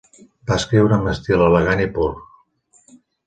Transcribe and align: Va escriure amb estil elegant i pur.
Va 0.51 0.55
escriure 0.61 0.95
amb 0.97 1.11
estil 1.11 1.43
elegant 1.49 1.85
i 1.85 1.87
pur. 1.99 2.09